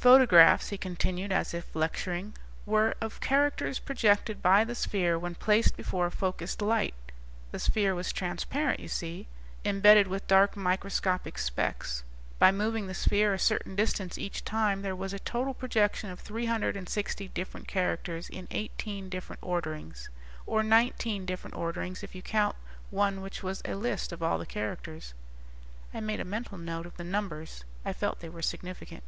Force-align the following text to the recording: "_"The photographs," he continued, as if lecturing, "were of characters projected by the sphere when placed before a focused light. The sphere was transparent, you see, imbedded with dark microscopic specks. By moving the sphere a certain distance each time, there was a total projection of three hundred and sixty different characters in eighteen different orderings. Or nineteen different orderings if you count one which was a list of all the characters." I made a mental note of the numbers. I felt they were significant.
"_"The 0.02 0.08
photographs," 0.08 0.70
he 0.70 0.78
continued, 0.78 1.30
as 1.30 1.52
if 1.52 1.76
lecturing, 1.76 2.32
"were 2.64 2.94
of 3.02 3.20
characters 3.20 3.78
projected 3.78 4.40
by 4.40 4.64
the 4.64 4.74
sphere 4.74 5.18
when 5.18 5.34
placed 5.34 5.76
before 5.76 6.06
a 6.06 6.10
focused 6.10 6.62
light. 6.62 6.94
The 7.50 7.58
sphere 7.58 7.94
was 7.94 8.10
transparent, 8.10 8.80
you 8.80 8.88
see, 8.88 9.28
imbedded 9.62 10.08
with 10.08 10.26
dark 10.26 10.56
microscopic 10.56 11.36
specks. 11.36 12.02
By 12.38 12.50
moving 12.50 12.86
the 12.86 12.94
sphere 12.94 13.34
a 13.34 13.38
certain 13.38 13.76
distance 13.76 14.16
each 14.16 14.42
time, 14.42 14.80
there 14.80 14.96
was 14.96 15.12
a 15.12 15.18
total 15.18 15.52
projection 15.52 16.08
of 16.08 16.18
three 16.20 16.46
hundred 16.46 16.78
and 16.78 16.88
sixty 16.88 17.28
different 17.28 17.68
characters 17.68 18.30
in 18.30 18.48
eighteen 18.52 19.10
different 19.10 19.42
orderings. 19.42 20.08
Or 20.46 20.62
nineteen 20.62 21.26
different 21.26 21.56
orderings 21.56 22.02
if 22.02 22.14
you 22.14 22.22
count 22.22 22.56
one 22.88 23.20
which 23.20 23.42
was 23.42 23.60
a 23.66 23.74
list 23.74 24.12
of 24.12 24.22
all 24.22 24.38
the 24.38 24.46
characters." 24.46 25.12
I 25.92 26.00
made 26.00 26.20
a 26.20 26.24
mental 26.24 26.56
note 26.56 26.86
of 26.86 26.96
the 26.96 27.04
numbers. 27.04 27.66
I 27.84 27.92
felt 27.92 28.20
they 28.20 28.30
were 28.30 28.40
significant. 28.40 29.02